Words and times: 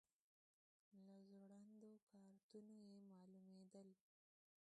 له 1.05 1.15
ځوړندو 1.27 1.91
کارتونو 2.11 2.75
یې 2.91 2.97
معلومېدل. 3.07 3.87